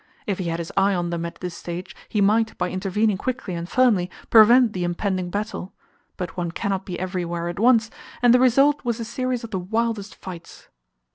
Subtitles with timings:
[0.25, 3.53] If he had his eye on them at this stage, he might, by intervening quickly
[3.53, 5.73] and firmly, prevent the impending battle;
[6.17, 9.59] but one cannot be everywhere at once, and the result was a series of the
[9.59, 10.69] wildest fights.